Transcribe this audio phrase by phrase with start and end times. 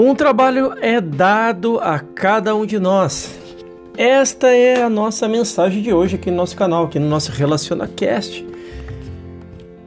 [0.00, 3.36] Um trabalho é dado a cada um de nós.
[3.96, 8.46] Esta é a nossa mensagem de hoje aqui no nosso canal, aqui no nosso RelacionaCast.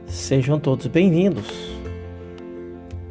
[0.06, 1.46] Sejam todos bem-vindos.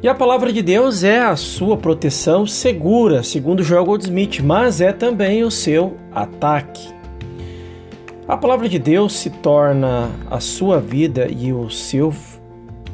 [0.00, 4.92] E a palavra de Deus é a sua proteção segura, segundo Joel Goldsmith, mas é
[4.92, 6.88] também o seu ataque.
[8.28, 12.14] A palavra de Deus se torna a sua vida e o seu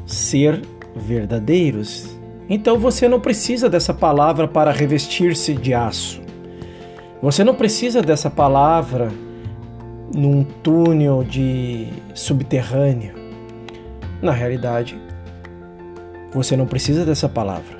[0.07, 0.63] ser
[0.95, 2.18] verdadeiros
[2.49, 6.19] então você não precisa dessa palavra para revestir-se de aço.
[7.21, 9.11] Você não precisa dessa palavra
[10.15, 13.13] num túnel de subterrâneo.
[14.19, 14.97] Na realidade,
[16.33, 17.77] você não precisa dessa palavra.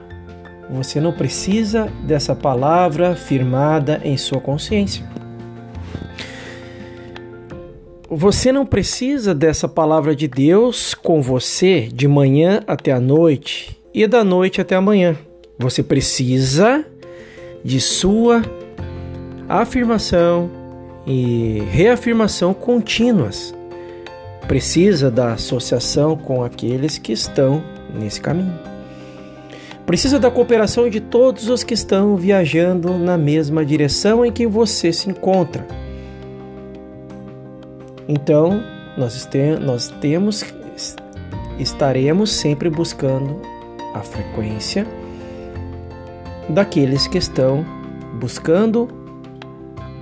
[0.70, 5.04] Você não precisa dessa palavra firmada em sua consciência.
[8.08, 14.08] Você não precisa dessa palavra de Deus com você de manhã até a noite e
[14.08, 15.18] da noite até amanhã.
[15.57, 16.85] Você precisa
[17.65, 18.41] de sua
[19.49, 20.49] afirmação
[21.05, 23.54] e reafirmação contínuas.
[24.48, 27.62] Precisa da associação com aqueles que estão
[27.93, 28.57] nesse caminho.
[29.85, 34.93] Precisa da cooperação de todos os que estão viajando na mesma direção em que você
[34.93, 35.68] se encontra.
[38.07, 38.63] Então,
[38.98, 39.27] nós,
[39.99, 40.46] temos,
[41.59, 43.59] estaremos sempre buscando
[43.93, 44.85] a frequência
[46.49, 47.65] daqueles que estão
[48.20, 48.90] buscando,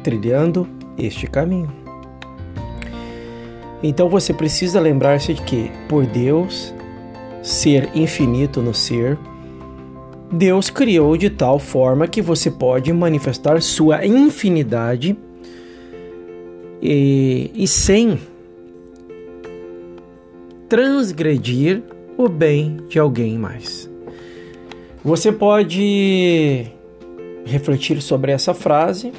[0.04, 1.72] trilhando este caminho.
[3.84, 6.74] Então você precisa lembrar-se de que, por Deus
[7.44, 9.18] ser infinito no ser,
[10.32, 15.18] Deus criou de tal forma que você pode manifestar sua infinidade
[16.82, 18.20] e, e sem
[20.68, 21.84] transgredir
[22.18, 23.90] o bem de alguém mais.
[25.04, 26.66] Você pode
[27.46, 29.14] refletir sobre essa frase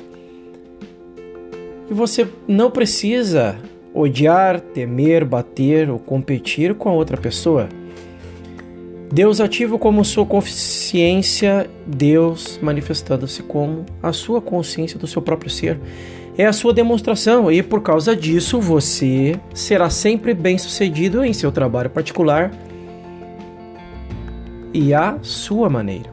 [1.89, 3.57] e você não precisa
[3.95, 7.69] odiar, temer, bater ou competir com a outra pessoa.
[9.11, 15.81] Deus ativo como sua consciência, Deus manifestando-se como a sua consciência do seu próprio ser.
[16.37, 21.51] É a sua demonstração e por causa disso você será sempre bem sucedido em seu
[21.51, 22.53] trabalho particular
[24.79, 26.09] e à sua maneira.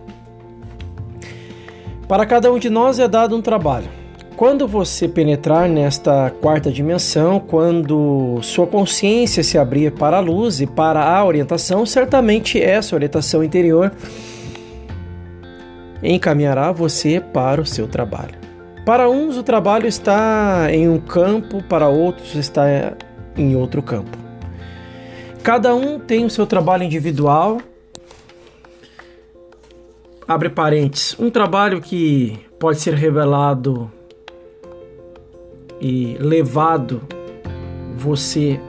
[2.08, 3.88] Para cada um de nós é dado um trabalho.
[4.36, 10.68] Quando você penetrar nesta quarta dimensão, quando sua consciência se abrir para a luz e
[10.68, 13.94] para a orientação, certamente essa orientação interior
[16.04, 18.36] encaminhará você para o seu trabalho.
[18.86, 22.94] Para uns, o trabalho está em um campo, para outros, está
[23.38, 24.18] em outro campo.
[25.42, 27.60] Cada um tem o seu trabalho individual
[30.28, 33.92] abre parênteses, um trabalho que pode ser revelado
[35.80, 37.02] e levado
[37.96, 38.60] você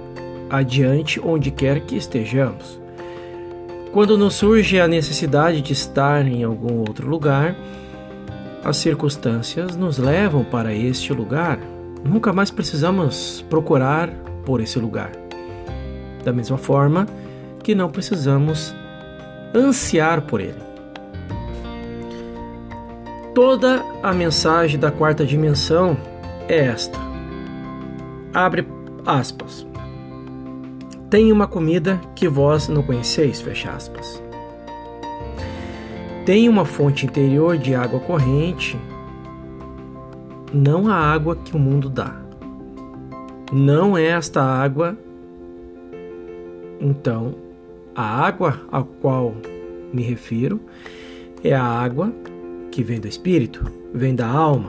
[0.50, 2.80] adiante onde quer que estejamos.
[3.92, 7.56] Quando nos surge a necessidade de estar em algum outro lugar,
[8.62, 11.58] as circunstâncias nos levam para este lugar.
[12.04, 14.10] Nunca mais precisamos procurar
[14.44, 15.12] por esse lugar.
[16.22, 17.06] Da mesma forma
[17.62, 18.74] que não precisamos
[19.54, 20.65] ansiar por ele.
[23.36, 25.94] Toda a mensagem da quarta dimensão
[26.48, 26.98] é esta.
[28.32, 28.66] Abre
[29.04, 29.66] aspas.
[31.10, 34.22] Tem uma comida que vós não conheceis, fecha aspas.
[36.24, 38.74] Tem uma fonte interior de água corrente,
[40.50, 42.16] não a água que o mundo dá.
[43.52, 44.96] Não é esta água.
[46.80, 47.34] Então,
[47.94, 49.34] a água a qual
[49.92, 50.58] me refiro
[51.44, 52.10] é a água
[52.76, 53.64] que vem do espírito,
[53.94, 54.68] vem da alma.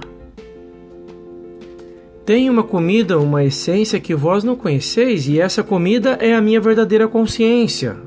[2.26, 6.62] Tem uma comida, uma essência que vós não conheceis, e essa comida é a minha
[6.62, 7.98] verdadeira consciência.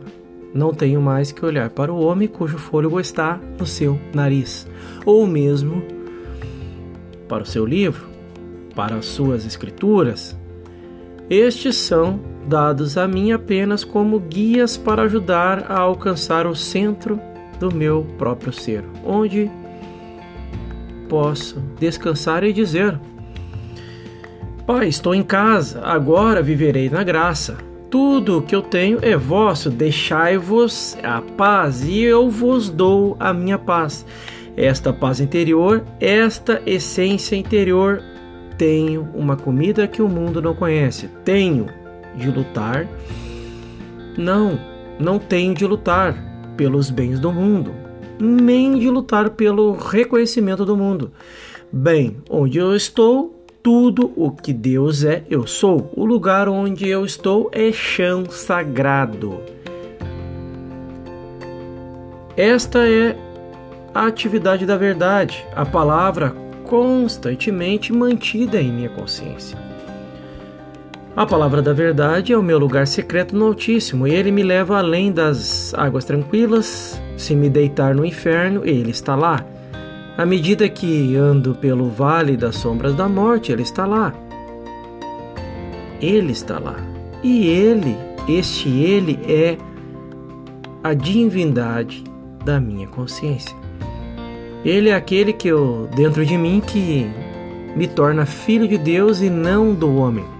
[0.54, 4.66] Não tenho mais que olhar para o homem cujo fôlego está no seu nariz,
[5.04, 5.82] ou mesmo
[7.28, 8.08] para o seu livro,
[8.74, 10.34] para as suas escrituras.
[11.28, 12.18] Estes são
[12.48, 17.20] dados a mim apenas como guias para ajudar a alcançar o centro
[17.58, 19.50] do meu próprio ser, onde
[21.10, 22.98] posso descansar e dizer:
[24.64, 27.58] Pai, estou em casa, agora viverei na graça.
[27.90, 33.34] Tudo o que eu tenho é vosso, deixai-vos a paz, e eu vos dou a
[33.34, 34.06] minha paz.
[34.56, 38.00] Esta paz interior, esta essência interior,
[38.56, 41.08] tenho uma comida que o mundo não conhece.
[41.24, 41.66] Tenho
[42.14, 42.86] de lutar?
[44.16, 44.60] Não,
[45.00, 46.14] não tenho de lutar
[46.56, 47.89] pelos bens do mundo.
[48.20, 51.10] Nem de lutar pelo reconhecimento do mundo.
[51.72, 55.90] Bem, onde eu estou, tudo o que Deus é, eu sou.
[55.96, 59.40] O lugar onde eu estou é chão sagrado.
[62.36, 63.16] Esta é
[63.94, 66.34] a atividade da verdade, a palavra
[66.64, 69.69] constantemente mantida em minha consciência.
[71.20, 74.78] A palavra da verdade é o meu lugar secreto no Altíssimo, e ele me leva
[74.78, 76.98] além das águas tranquilas.
[77.14, 79.44] Se me deitar no inferno, ele está lá.
[80.16, 84.14] À medida que ando pelo vale das sombras da morte, ele está lá.
[86.00, 86.76] Ele está lá.
[87.22, 89.58] E ele, este ele é
[90.82, 92.02] a divindade
[92.46, 93.54] da minha consciência.
[94.64, 97.06] Ele é aquele que eu dentro de mim que
[97.76, 100.39] me torna filho de Deus e não do homem.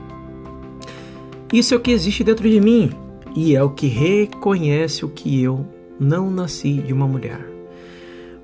[1.52, 2.90] Isso é o que existe dentro de mim
[3.34, 5.66] e é o que reconhece o que eu
[5.98, 7.44] não nasci de uma mulher.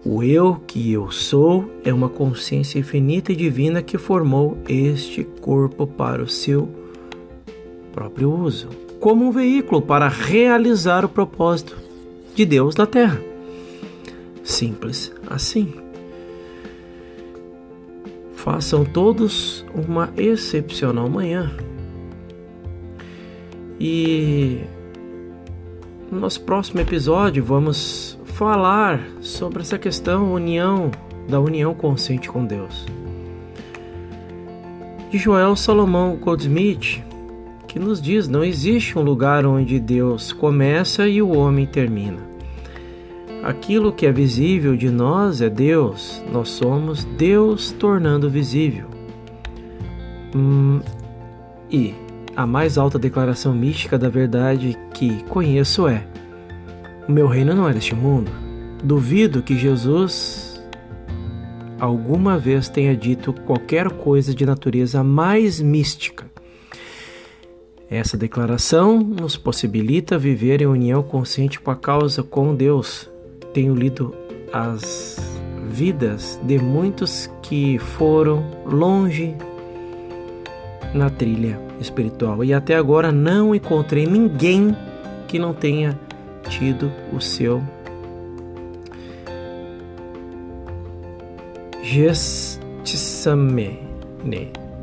[0.04, 5.86] O eu que eu sou é uma consciência infinita e divina que formou este corpo
[5.86, 6.68] para o seu
[7.92, 8.68] próprio uso,
[9.00, 11.76] como um veículo para realizar o propósito
[12.34, 13.20] de Deus na Terra.
[14.44, 15.72] Simples assim.
[18.34, 21.50] Façam todos uma excepcional manhã.
[23.88, 24.62] E
[26.10, 30.90] no nosso próximo episódio vamos falar sobre essa questão união
[31.28, 32.84] da união consciente com Deus.
[35.08, 37.00] De Joel Salomão Goldsmith,
[37.68, 42.26] que nos diz: não existe um lugar onde Deus começa e o homem termina.
[43.40, 48.88] Aquilo que é visível de nós é Deus, nós somos Deus tornando visível.
[50.34, 50.80] Hum,
[51.70, 51.94] e
[52.36, 56.06] a mais alta declaração mística da verdade que conheço é:
[57.08, 58.30] O meu reino não é deste mundo.
[58.84, 60.62] Duvido que Jesus
[61.80, 66.26] alguma vez tenha dito qualquer coisa de natureza mais mística.
[67.88, 73.08] Essa declaração nos possibilita viver em união consciente com a causa com Deus.
[73.54, 74.14] Tenho lido
[74.52, 79.36] as vidas de muitos que foram longe
[80.94, 84.76] na trilha espiritual e até agora não encontrei ninguém
[85.28, 85.98] que não tenha
[86.48, 87.62] tido o seu
[91.82, 93.78] gestissamene.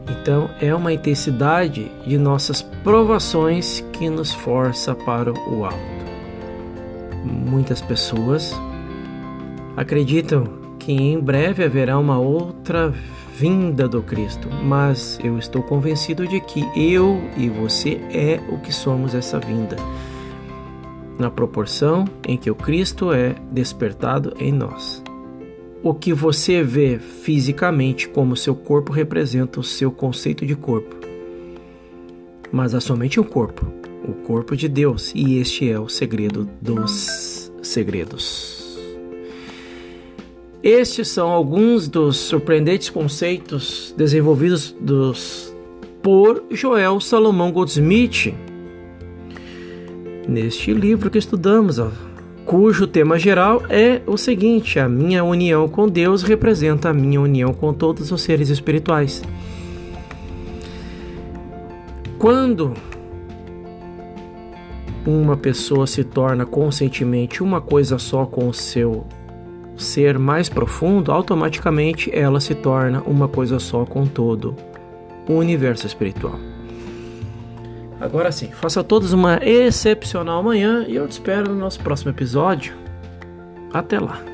[0.09, 5.77] Então é uma intensidade de nossas provações que nos força para o alto.
[7.23, 8.53] Muitas pessoas
[9.77, 10.47] acreditam
[10.77, 12.93] que em breve haverá uma outra
[13.35, 18.71] vinda do Cristo, mas eu estou convencido de que eu e você é o que
[18.71, 19.75] somos essa vinda,
[21.17, 25.03] na proporção em que o Cristo é despertado em nós.
[25.81, 30.95] O que você vê fisicamente como seu corpo representa o seu conceito de corpo,
[32.51, 33.65] mas há somente um corpo,
[34.07, 38.52] o corpo de Deus, e este é o segredo dos segredos.
[40.63, 45.53] Estes são alguns dos surpreendentes conceitos desenvolvidos dos,
[46.01, 48.33] por Joel Salomão Goldsmith
[50.25, 51.91] neste livro que estudamos, ó,
[52.45, 57.53] cujo tema geral é o seguinte: a minha união com Deus representa a minha união
[57.53, 59.21] com todos os seres espirituais.
[62.17, 62.73] Quando
[65.05, 69.05] uma pessoa se torna conscientemente uma coisa só com o seu
[69.83, 74.55] ser mais profundo, automaticamente ela se torna uma coisa só com todo
[75.27, 76.39] o universo espiritual.
[77.99, 82.11] Agora sim, faça a todos uma excepcional manhã e eu te espero no nosso próximo
[82.11, 82.75] episódio.
[83.71, 84.32] Até lá!